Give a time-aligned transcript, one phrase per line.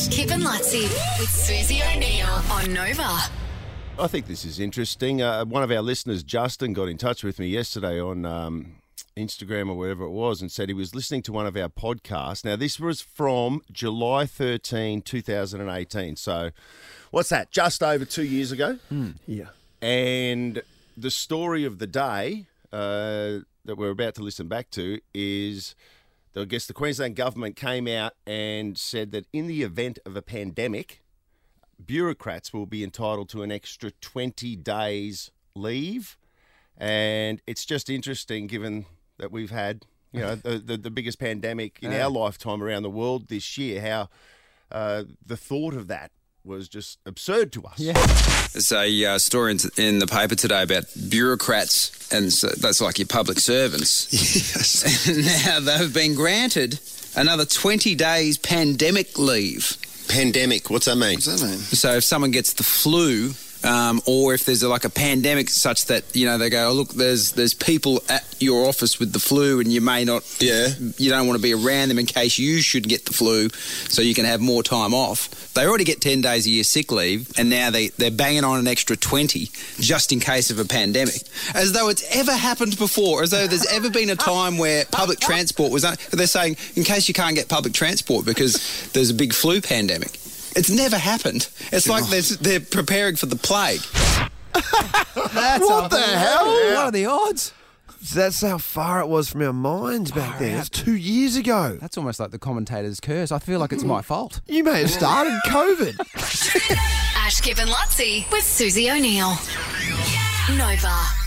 [0.00, 0.84] Ash, Kip and Luttsy
[1.18, 3.02] with Susie O'Neill on Nova.
[3.98, 5.20] I think this is interesting.
[5.20, 8.76] Uh, one of our listeners, Justin, got in touch with me yesterday on um,
[9.14, 12.46] Instagram or wherever it was and said he was listening to one of our podcasts.
[12.46, 16.16] Now, this was from July 13, 2018.
[16.16, 16.50] So,
[17.10, 17.50] what's that?
[17.50, 18.78] Just over two years ago.
[19.26, 19.48] Yeah.
[19.82, 20.62] And
[20.96, 25.74] the story of the day uh, that we're about to listen back to is
[26.36, 30.22] I guess the Queensland government came out and said that in the event of a
[30.22, 31.02] pandemic,
[31.84, 36.16] bureaucrats will be entitled to an extra 20 days leave.
[36.76, 38.86] And it's just interesting given
[39.18, 42.90] that we've had, you know, the, the, the biggest pandemic in our lifetime around the
[42.90, 44.08] world this year, how
[44.70, 46.12] uh, the thought of that
[46.44, 47.78] was just absurd to us.
[47.78, 47.92] Yeah.
[48.52, 52.98] There's a uh, story in, in the paper today about bureaucrats, and so that's like
[52.98, 54.08] your public servants.
[54.40, 55.06] Yes.
[55.46, 56.78] now they've been granted
[57.16, 59.76] another 20 days pandemic leave.
[60.08, 60.70] Pandemic.
[60.70, 61.14] What's that mean?
[61.14, 61.58] What's that mean?
[61.58, 63.32] So if someone gets the flu,
[63.64, 66.72] um, or if there's a, like a pandemic such that you know they go, oh,
[66.72, 70.68] look, there's there's people at your office with the flu, and you may not, Yeah.
[70.96, 73.48] you don't want to be around them in case you should get the flu,
[73.88, 75.28] so you can have more time off.
[75.54, 78.58] They already get ten days a year sick leave, and now they they're banging on
[78.58, 81.20] an extra twenty just in case of a pandemic,
[81.54, 85.18] as though it's ever happened before, as though there's ever been a time where public
[85.20, 85.84] transport was.
[85.84, 89.60] Un- they're saying in case you can't get public transport because there's a big flu
[89.60, 90.19] pandemic.
[90.56, 91.48] It's never happened.
[91.72, 92.06] It's like oh.
[92.06, 93.80] they're, they're preparing for the plague.
[94.52, 96.46] That's What the hell?
[96.46, 97.52] What are the odds?
[98.14, 100.56] That's how far it was from our minds back oh, then.
[100.56, 101.76] That's two years ago.
[101.80, 103.30] That's almost like the commentator's curse.
[103.30, 104.40] I feel like it's my fault.
[104.50, 105.96] You may have started COVID.
[107.16, 109.36] Ash, Kip and Luttsy with Susie O'Neill.
[110.56, 111.19] Nova.